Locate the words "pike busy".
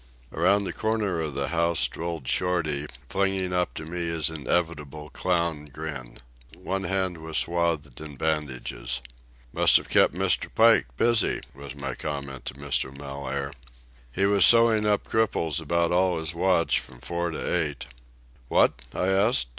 10.55-11.41